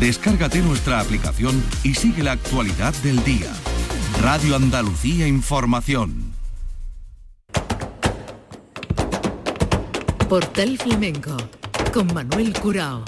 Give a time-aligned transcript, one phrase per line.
[0.00, 3.52] Descárgate nuestra aplicación y sigue la actualidad del día.
[4.22, 6.32] Radio Andalucía Información.
[10.26, 11.36] Portal Flamenco
[11.92, 13.04] con Manuel Curao.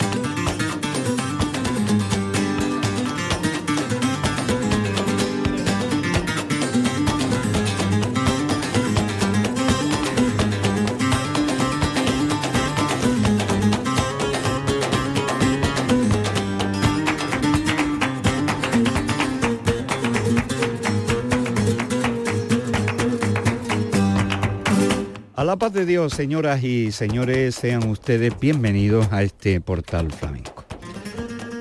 [25.53, 30.65] La paz de Dios, señoras y señores, sean ustedes bienvenidos a este portal flamenco.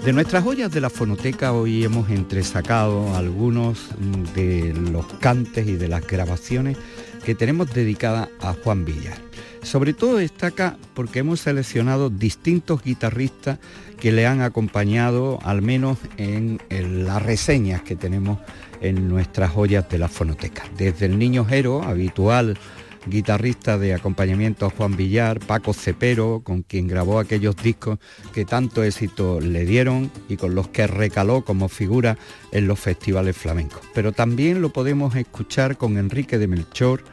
[0.05, 3.89] De nuestras joyas de la fonoteca hoy hemos entresacado algunos
[4.33, 6.77] de los cantes y de las grabaciones
[7.25, 9.17] que tenemos dedicadas a Juan Villar.
[9.61, 13.59] Sobre todo destaca porque hemos seleccionado distintos guitarristas
[13.99, 18.39] que le han acompañado, al menos en, en las reseñas que tenemos
[18.79, 20.63] en nuestras joyas de la fonoteca.
[20.77, 22.57] Desde el Niño Jero, habitual
[23.07, 27.99] guitarrista de acompañamiento Juan Villar, Paco Cepero, con quien grabó aquellos discos
[28.33, 32.17] que tanto éxito le dieron y con los que recaló como figura
[32.51, 33.81] en los festivales flamencos.
[33.93, 37.03] Pero también lo podemos escuchar con Enrique de Melchor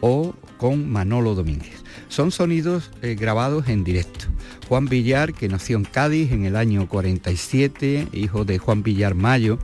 [0.00, 1.82] o con Manolo Domínguez.
[2.08, 4.26] Son sonidos eh, grabados en directo.
[4.68, 9.58] Juan Villar, que nació en Cádiz en el año 47, hijo de Juan Villar Mayo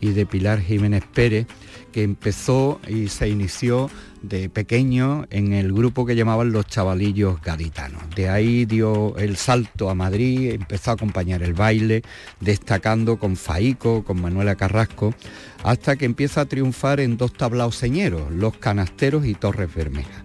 [0.00, 1.46] y de Pilar Jiménez Pérez,
[1.92, 3.88] que empezó y se inició
[4.28, 8.02] de pequeño en el grupo que llamaban los chavalillos gaditanos.
[8.14, 12.02] De ahí dio el salto a Madrid, empezó a acompañar el baile,
[12.40, 15.14] destacando con Faico, con Manuela Carrasco,
[15.62, 20.24] hasta que empieza a triunfar en dos tablaos señeros, Los Canasteros y Torres Bermejas.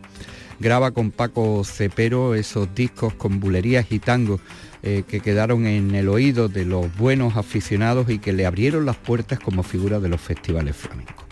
[0.59, 4.41] Graba con Paco Cepero esos discos con bulerías y tangos
[4.83, 8.97] eh, que quedaron en el oído de los buenos aficionados y que le abrieron las
[8.97, 11.28] puertas como figura de los festivales flamencos.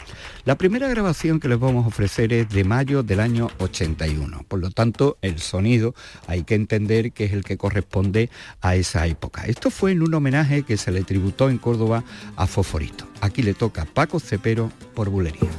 [0.47, 4.61] La primera grabación que les vamos a ofrecer es de mayo del año 81, por
[4.61, 5.93] lo tanto el sonido
[6.25, 8.29] hay que entender que es el que corresponde
[8.61, 9.43] a esa época.
[9.45, 12.05] Esto fue en un homenaje que se le tributó en Córdoba
[12.37, 13.09] a Foforito.
[13.19, 15.49] Aquí le toca Paco Cepero por bulería.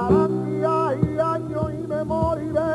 [0.00, 2.70] Pasarán días y años y me moriré.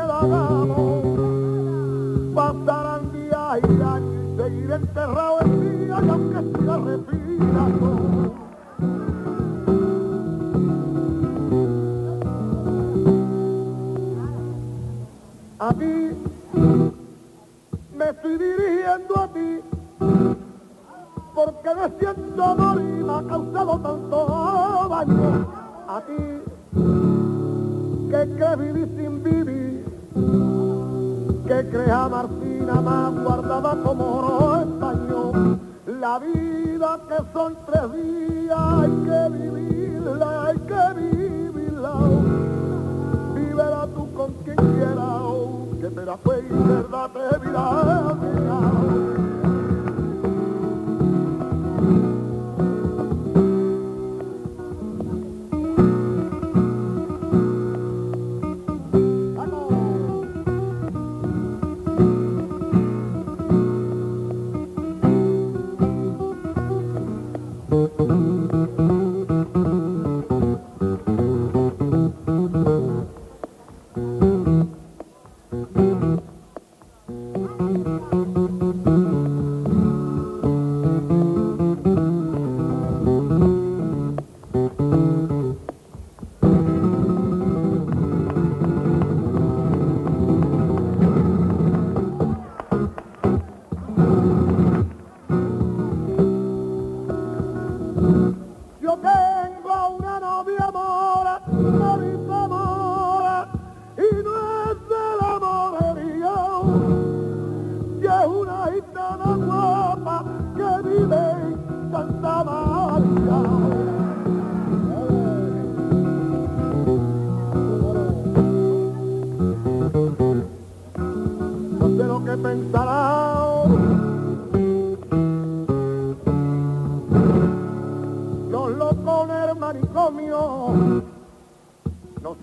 [2.32, 7.88] Pasarán días y años y seguiré enterrado en día y aunque siga respirando.
[15.58, 15.94] A ti
[17.98, 19.60] me estoy dirigiendo a ti
[21.34, 26.55] porque me siento y me ha causado tanto daño a ti
[28.10, 29.84] que crees vivir sin vivir
[31.46, 35.60] que crea Martina más guardada como oro español.
[36.00, 41.94] La vida que son tres días hay que vivirla hay que vivirla.
[43.34, 45.08] Vívela tú con quien quiera
[45.80, 49.15] que te la fue y verdad te vida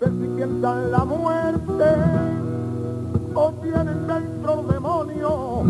[0.04, 1.86] que si piensan la muerte
[3.34, 5.64] o tienen dentro demonios.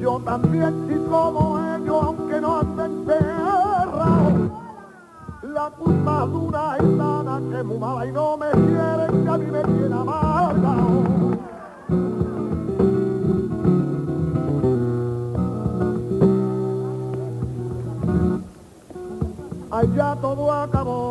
[0.00, 4.10] Yo también si como ellos, aunque no anden tierra,
[5.42, 9.62] la culpa dura es sana que mumaba y no me quieren, que a mí me
[9.64, 10.76] tiene amarga.
[19.70, 21.07] Allá todo acabó.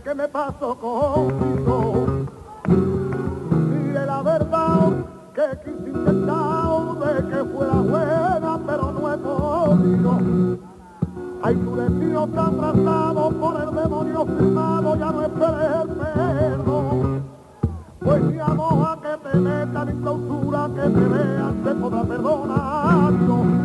[0.00, 2.06] Que me pasó contigo.
[2.66, 4.90] Dile la verdad
[5.34, 10.18] que quise intentar de que fuera buena, pero no he podido.
[11.42, 12.56] Ay, tu destino tan
[13.38, 17.22] por el demonio firmado, ya no esperes el perdón.
[18.00, 23.61] Pues si a que te meta mi clausura, que te veas, te podrá perdonar.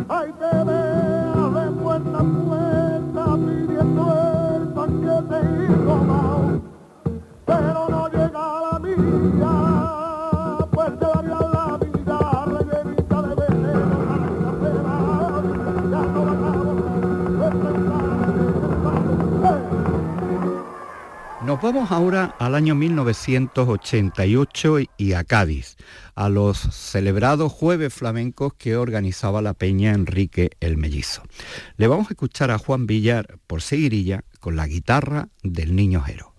[21.62, 25.76] Vamos ahora al año 1988 y a Cádiz,
[26.14, 31.22] a los celebrados jueves flamencos que organizaba la Peña Enrique el Mellizo.
[31.76, 36.34] Le vamos a escuchar a Juan Villar por seguirilla con la guitarra del Niño Jero.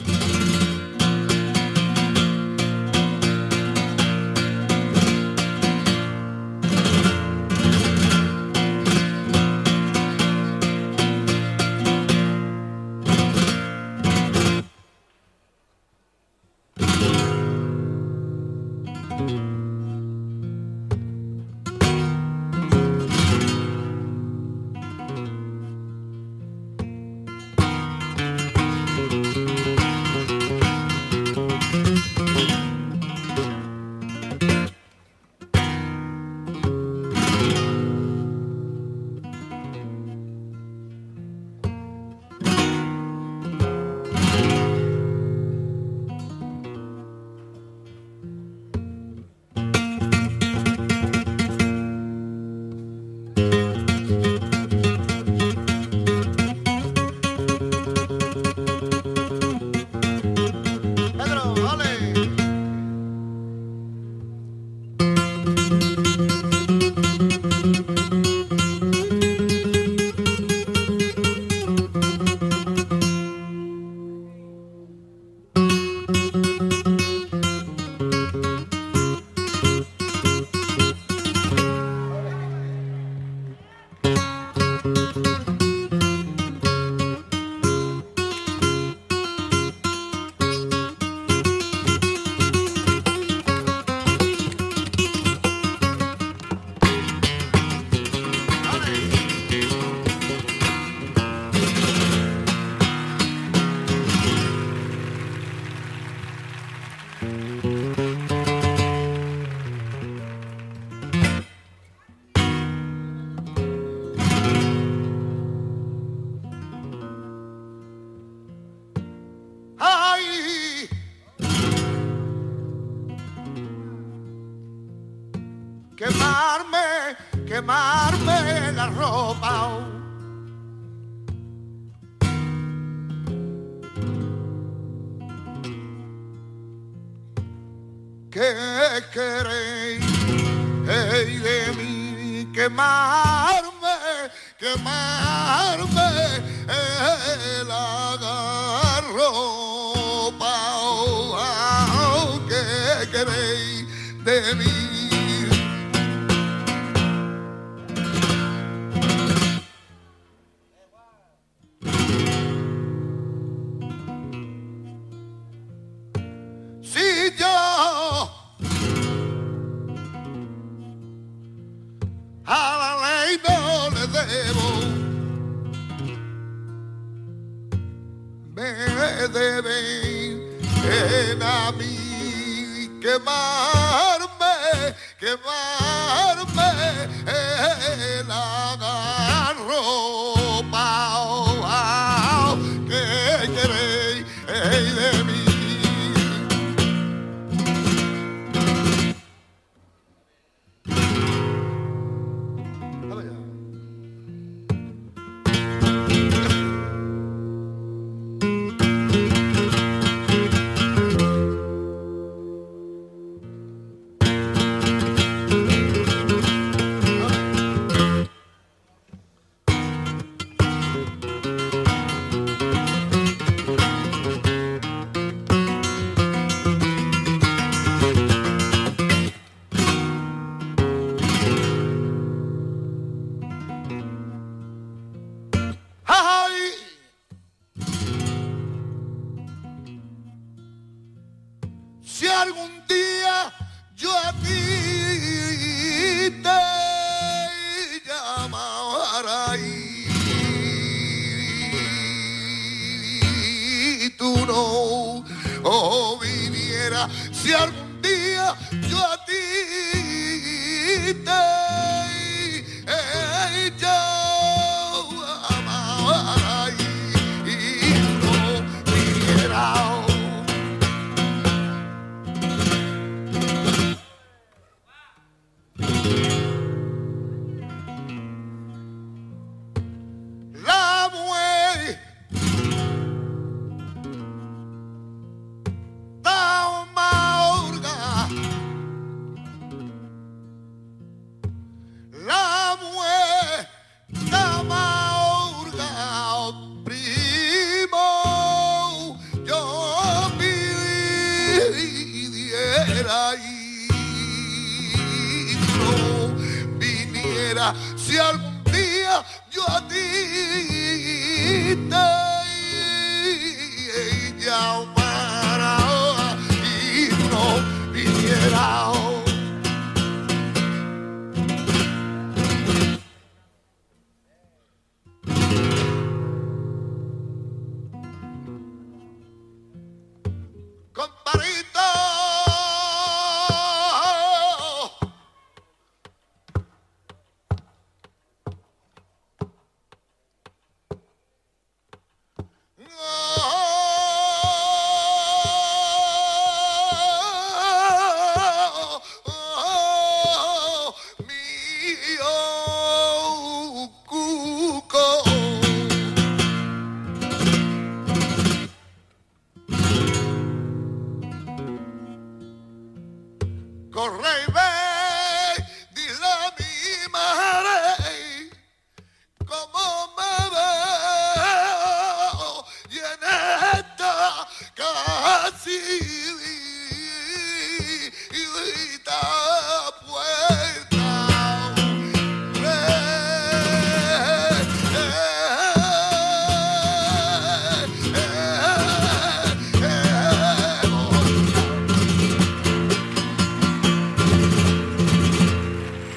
[185.19, 185.88] que más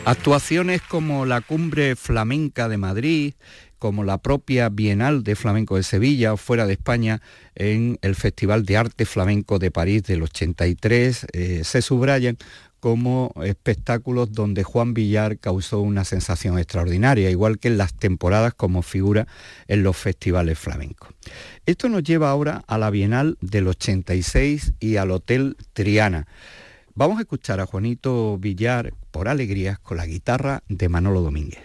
[0.04, 3.35] Actuaciones como la Cumbre Flamenca de Madrid,
[3.78, 7.23] como la propia Bienal de Flamenco de Sevilla o fuera de España
[7.54, 12.37] en el Festival de Arte Flamenco de París del 83, eh, se subrayan
[12.80, 18.82] como espectáculos donde Juan Villar causó una sensación extraordinaria, igual que en las temporadas como
[18.82, 19.28] figura
[19.68, 21.11] en los festivales flamencos.
[21.64, 26.26] Esto nos lleva ahora a la Bienal del 86 y al Hotel Triana
[26.95, 31.61] Vamos a escuchar a Juanito Villar por Alegrías con la guitarra de Manolo Domínguez.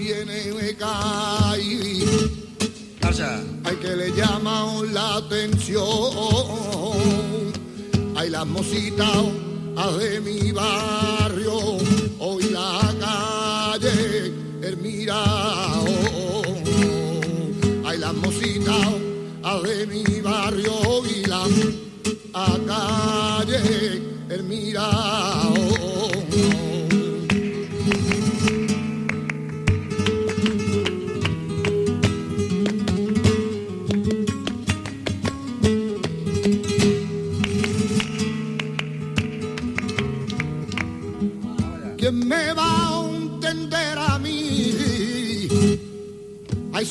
[0.00, 2.04] tiene caí.
[3.00, 3.42] Gracias.
[3.64, 5.82] Hay que le llama la atención.
[8.16, 9.24] Hay las mositas
[9.98, 11.78] de mi barrio.
[12.18, 14.32] Hoy la calle,
[14.62, 15.84] el mirao.
[17.84, 18.86] Hay las mositas
[19.64, 20.72] de mi barrio.
[21.04, 21.46] Y la
[22.66, 25.79] calle, el mirao.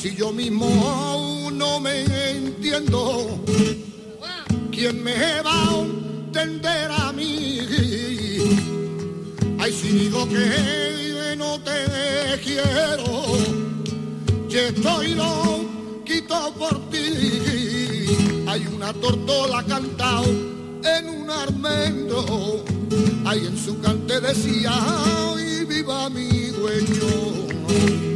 [0.00, 3.38] si yo mismo aún no me entiendo?
[4.72, 7.58] ¿Quién me va a entender a mí?
[9.58, 13.24] Ay, si digo que no te quiero,
[14.48, 18.06] que estoy loquito por ti.
[18.46, 22.64] Hay una tortola cantao en un armento,
[23.26, 28.09] ahí en su cante decía, ay, viva mi dueño.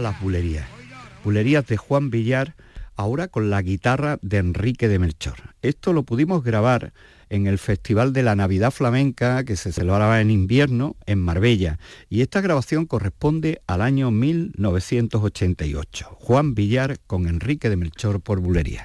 [0.00, 0.66] las bulerías.
[1.24, 2.54] Bulerías de Juan Villar,
[2.96, 5.54] ahora con la guitarra de Enrique de Melchor.
[5.62, 6.92] Esto lo pudimos grabar
[7.30, 12.22] en el Festival de la Navidad Flamenca que se celebraba en invierno en Marbella y
[12.22, 16.16] esta grabación corresponde al año 1988.
[16.18, 18.84] Juan Villar con Enrique de Melchor por Bulería.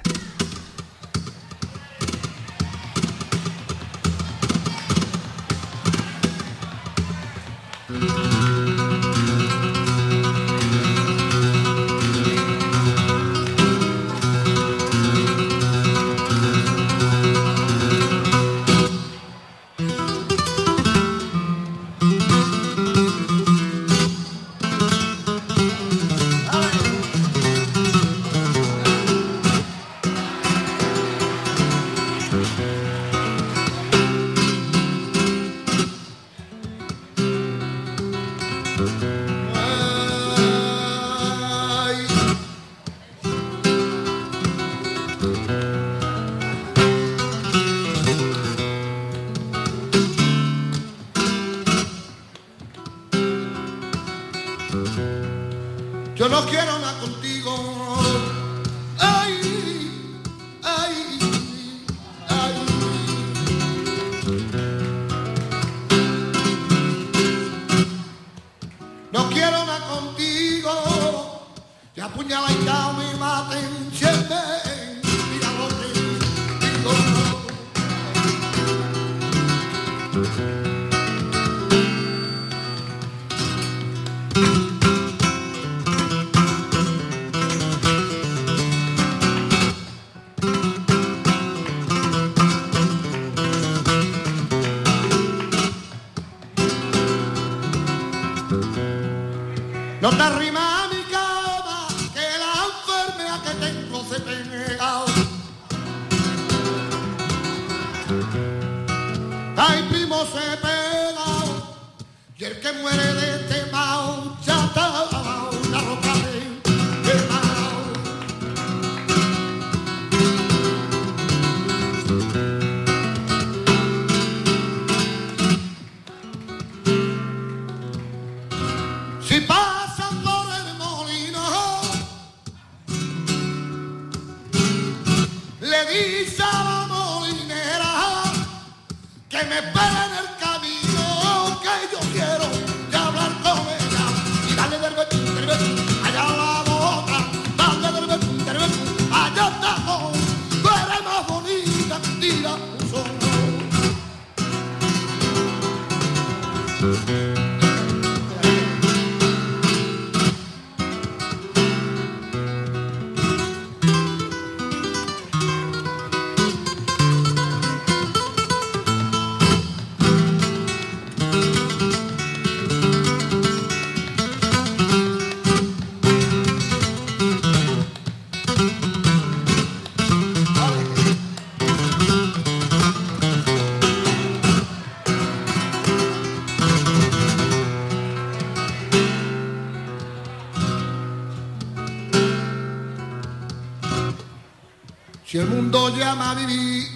[195.96, 196.88] Llama a vivir.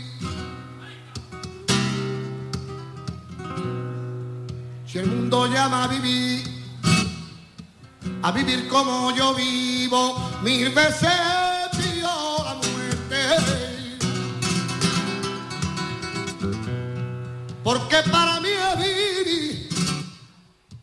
[4.87, 6.43] Si el mundo llama a vivir,
[8.23, 11.11] a vivir como yo vivo, mil veces
[11.73, 13.19] pido la muerte.
[17.63, 19.69] Porque para mí es vivir,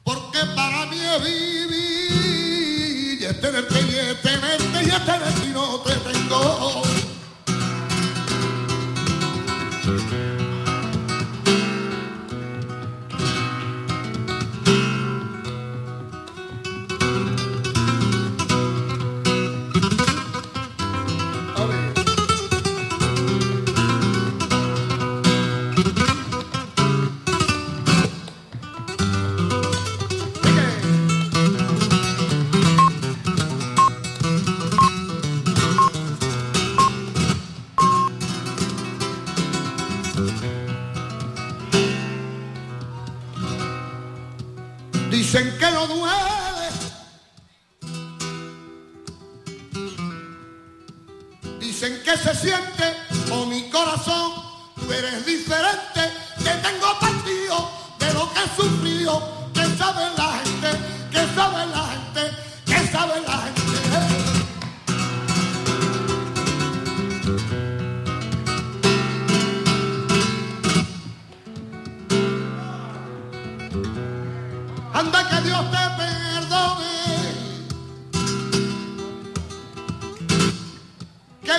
[0.03, 5.46] porque para mí es vivir, y es tenerte, y es tenerte, y es tenerte,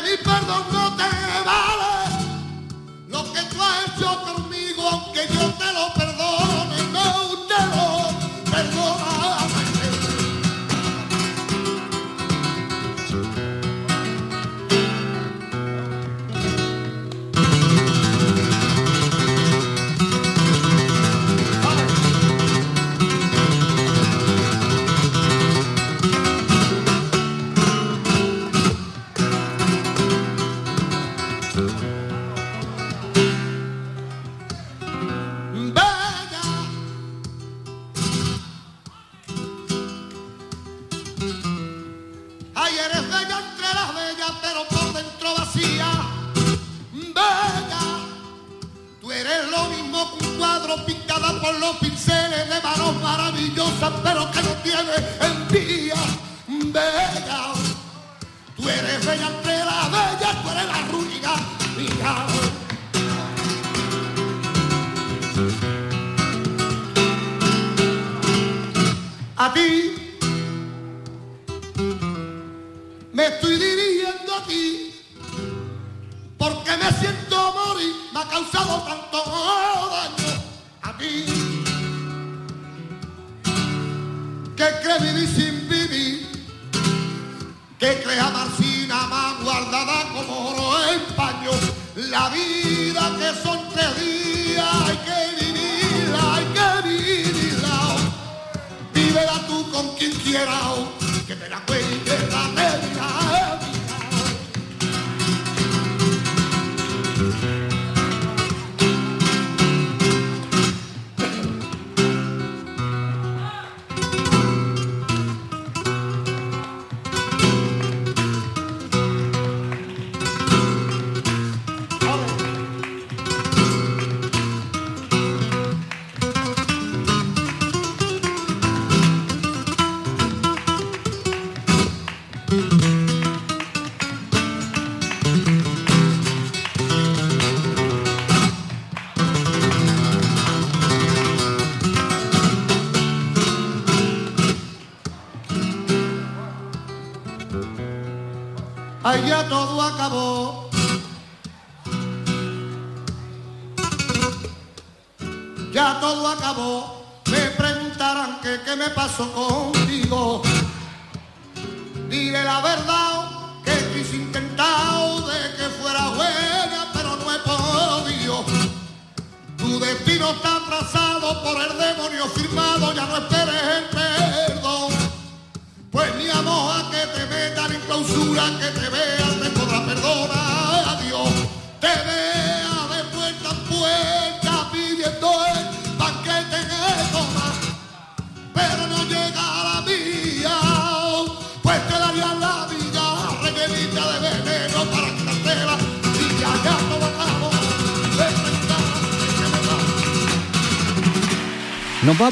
[0.01, 1.18] pedir perdón no te
[100.31, 100.93] Oh,
[101.27, 101.98] que te la cuente.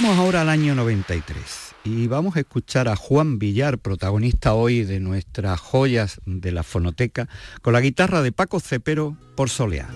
[0.03, 5.01] vamos ahora al año 93 y vamos a escuchar a Juan Villar, protagonista hoy de
[5.01, 7.31] nuestras joyas de la fonoteca,
[7.63, 9.89] con la guitarra de Paco Cepero por Soleá.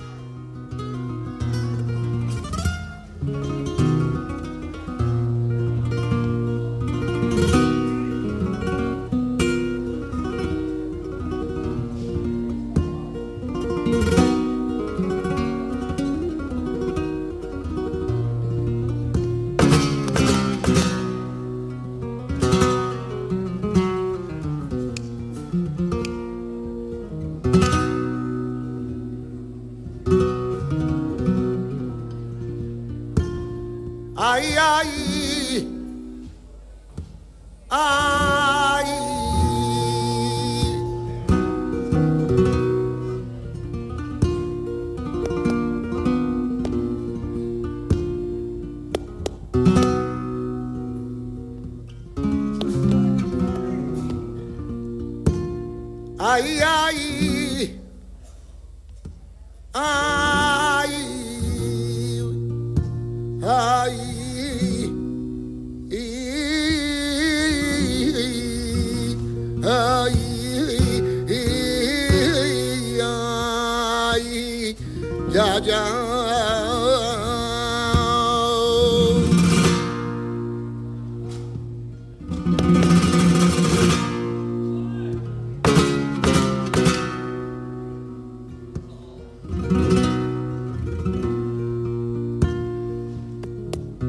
[94.01, 94.07] Qué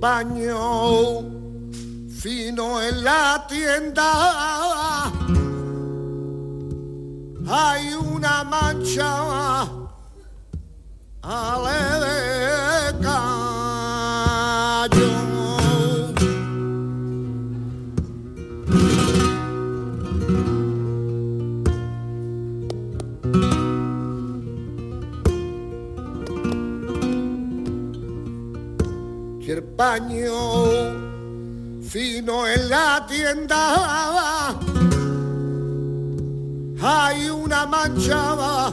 [0.00, 1.22] paño
[2.08, 5.10] fino en la tienda.
[7.52, 7.89] Ay,
[8.50, 9.12] marcha
[11.22, 12.18] ale de
[13.04, 13.50] callo.
[29.50, 30.38] El paño
[31.82, 34.39] fino en la tienda
[36.82, 38.72] hay una mancha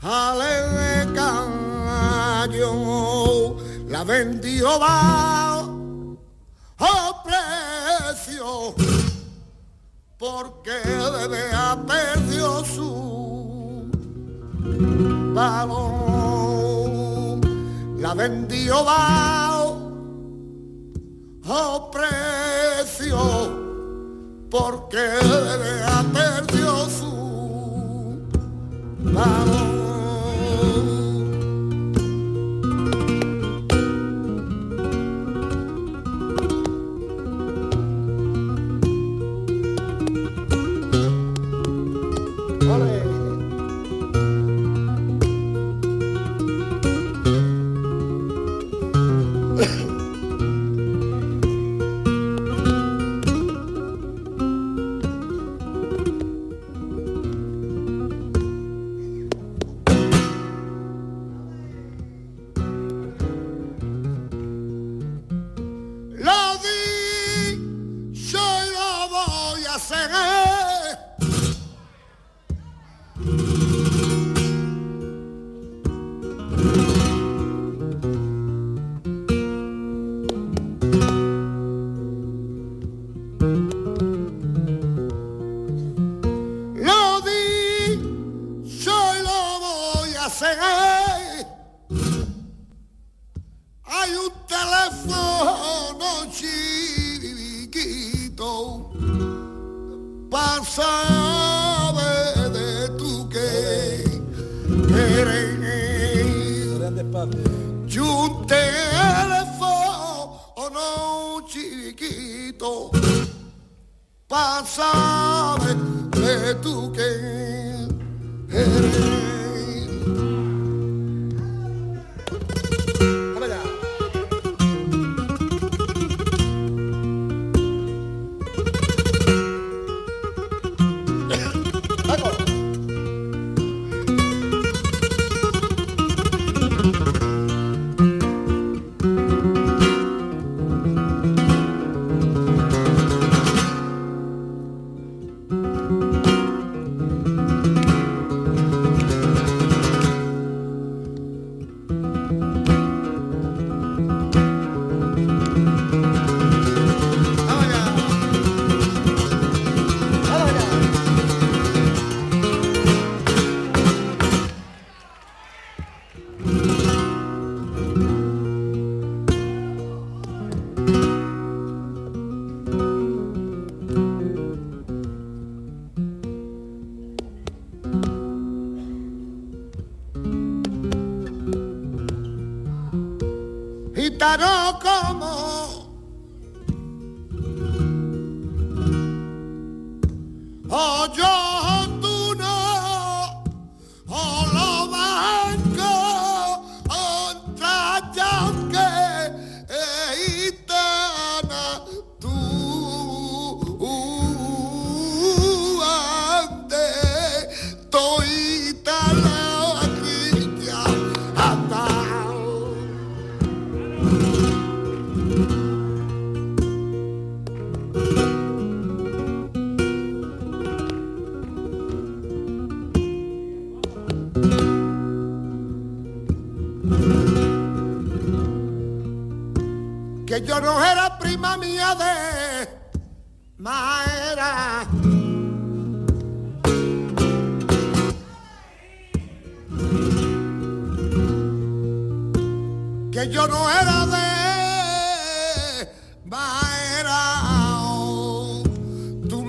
[0.00, 2.72] ale caño
[3.88, 5.60] la vendió va
[6.78, 8.74] a precio
[10.18, 13.90] porque debe ha perdido su
[15.34, 17.40] valor.
[17.98, 19.58] La vendió va
[21.44, 23.18] a precio
[24.50, 26.55] porque debe perdido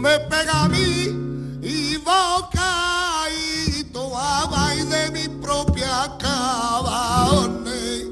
[0.08, 1.97] me pegas a mí y
[3.78, 8.05] y toaba y de mi propia cabane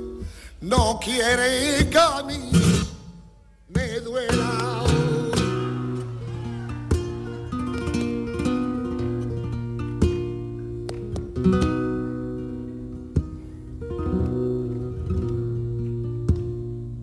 [0.59, 2.51] no quiere que a mí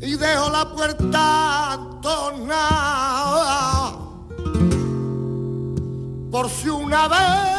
[0.03, 3.12] y dejo la puerta tornada
[6.43, 7.52] por si una vez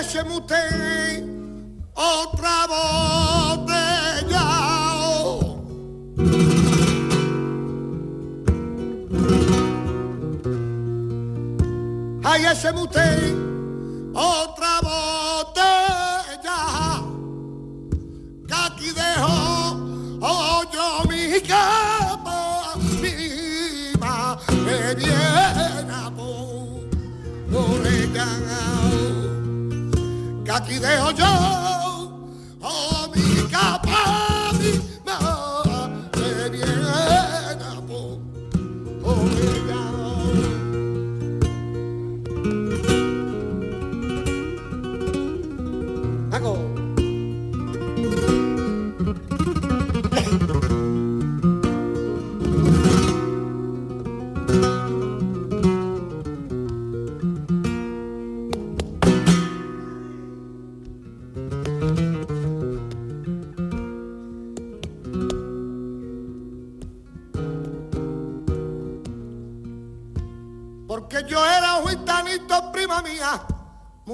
[0.00, 0.54] Ese mute,
[1.94, 4.46] otra botella.
[12.24, 13.49] Ay, ese mute,
[30.50, 31.26] que aquí dejo yo,
[32.60, 34.19] oh mi capa,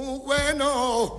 [0.07, 1.19] bueno.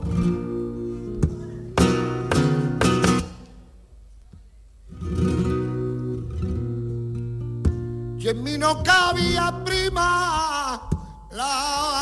[8.20, 10.90] Y en mí no cabía prima
[11.32, 11.97] la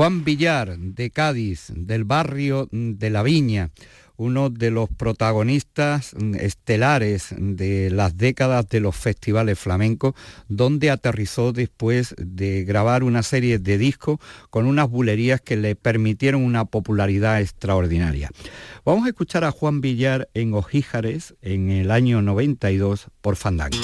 [0.00, 3.68] Juan Villar, de Cádiz, del barrio de La Viña,
[4.16, 10.14] uno de los protagonistas estelares de las décadas de los festivales flamencos,
[10.48, 16.44] donde aterrizó después de grabar una serie de discos con unas bulerías que le permitieron
[16.44, 18.30] una popularidad extraordinaria.
[18.86, 23.76] Vamos a escuchar a Juan Villar en Ojíjares en el año 92 por Fandango.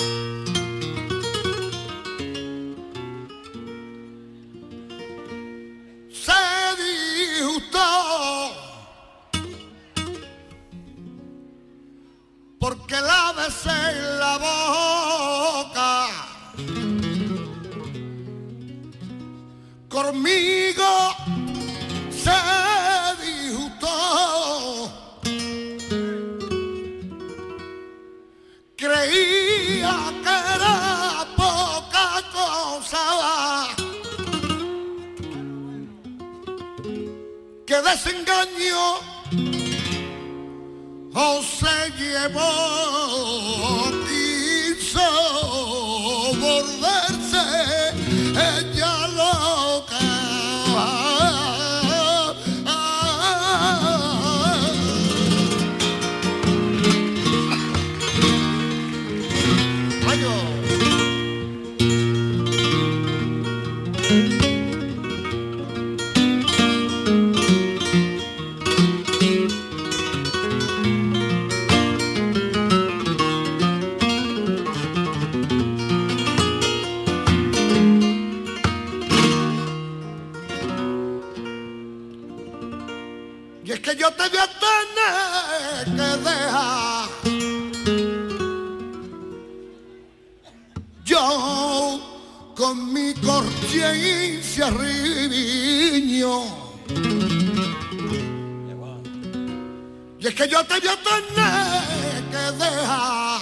[100.19, 103.41] Y es que yo te voy a tener que dejar.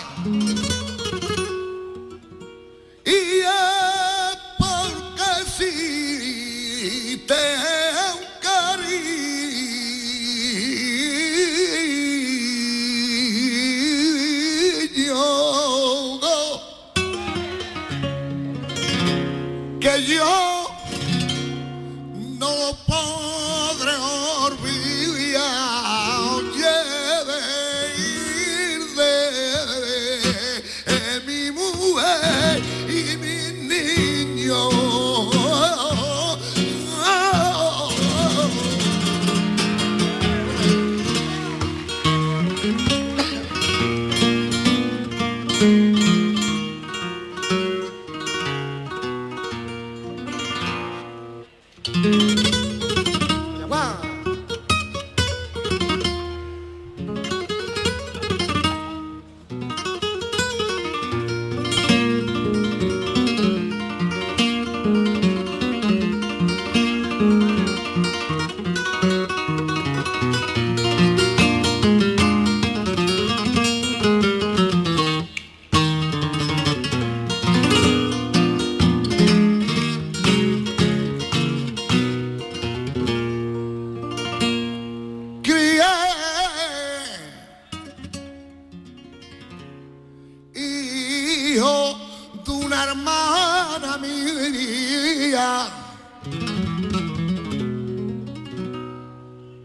[3.05, 7.74] Y es porque si te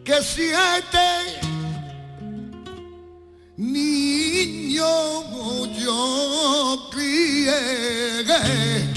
[0.09, 1.07] Que siete
[3.57, 4.83] niños
[5.77, 8.88] yo crié.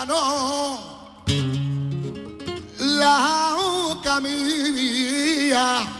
[0.00, 0.78] La ganó
[2.78, 5.99] la camilla.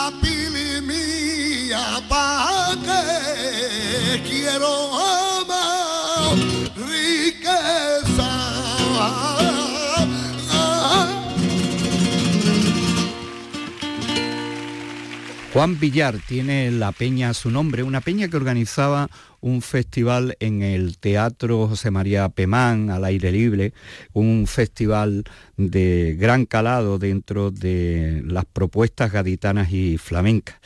[0.00, 6.36] La pili mía pa' que quiero amar
[6.90, 8.30] riqueza.
[15.52, 19.08] Juan Villar tiene la peña a su nombre, una peña que organizaba
[19.40, 23.72] un festival en el Teatro José María Pemán al aire libre,
[24.12, 25.24] un festival
[25.56, 30.56] de gran calado dentro de las propuestas gaditanas y flamencas.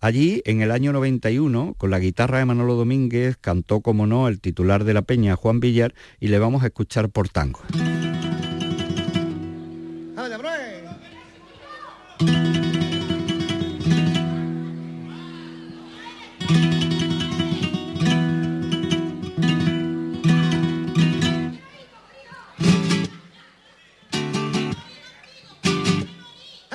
[0.00, 4.40] Allí, en el año 91, con la guitarra de Manolo Domínguez, cantó, como no, el
[4.40, 7.60] titular de la peña, Juan Villar, y le vamos a escuchar por tango.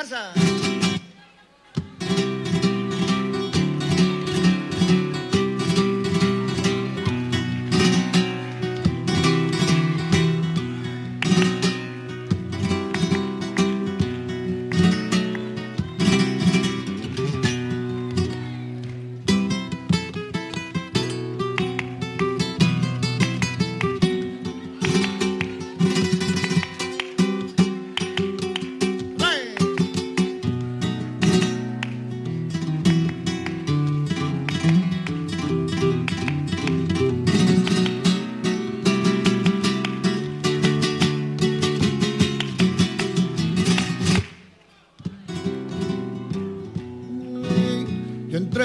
[0.10, 0.47] Yo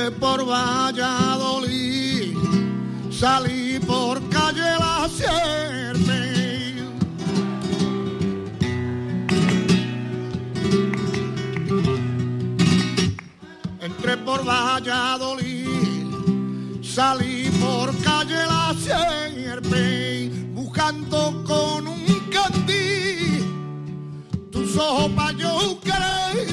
[0.03, 2.37] entré por Valladolid,
[3.11, 6.83] salí por calle La Sierpe.
[13.81, 16.07] Entré por Valladolid,
[16.83, 23.45] salí por calle La Sierpe, buscando con un candí
[24.51, 26.52] tus ojos pa' yo quererte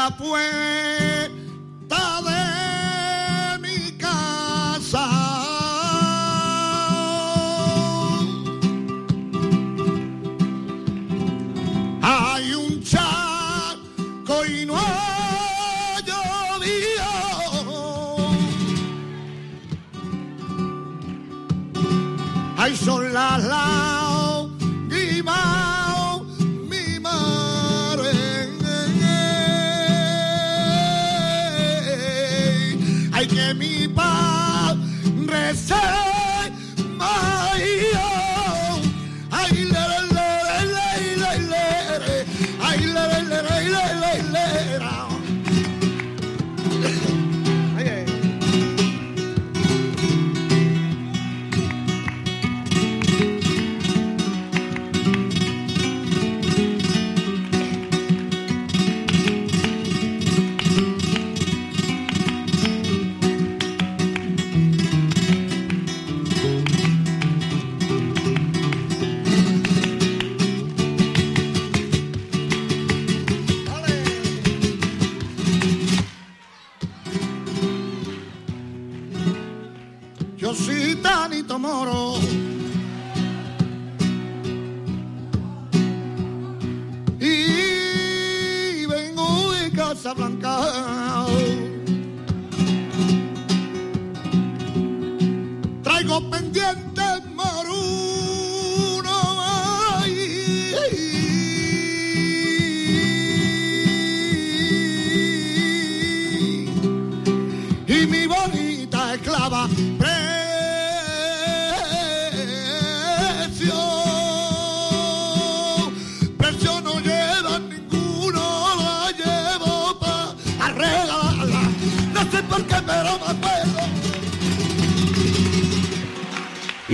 [0.00, 0.69] la puerta.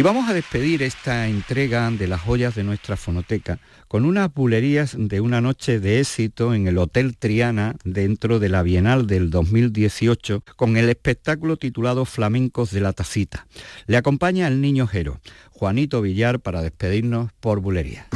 [0.07, 5.21] vamos a despedir esta entrega de las joyas de nuestra fonoteca con unas bulerías de
[5.21, 10.77] una noche de éxito en el Hotel Triana dentro de la Bienal del 2018 con
[10.77, 13.49] el espectáculo titulado Flamencos de la Tacita.
[13.89, 18.07] Le acompaña el niño Jero, Juanito Villar, para despedirnos por bulería.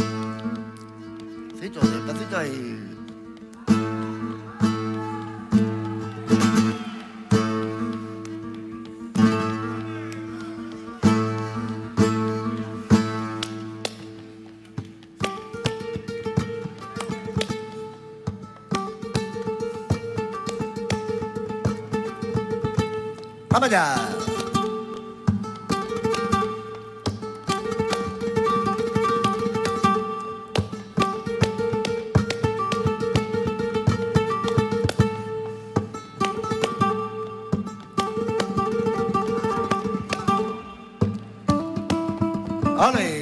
[23.60, 23.94] 가보자.
[42.82, 43.19] 아니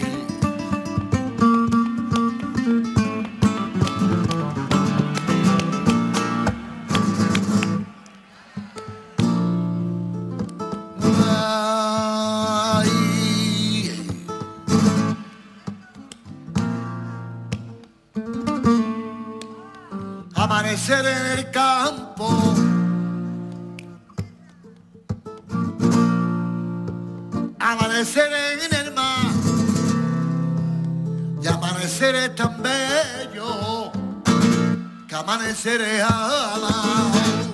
[32.09, 33.93] eres tan bello
[35.07, 37.48] que amaneceré alado.